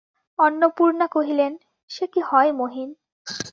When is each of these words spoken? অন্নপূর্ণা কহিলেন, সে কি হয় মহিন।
অন্নপূর্ণা 0.39 1.07
কহিলেন, 1.07 1.51
সে 1.89 2.05
কি 2.07 2.21
হয় 2.21 2.51
মহিন। 2.53 2.89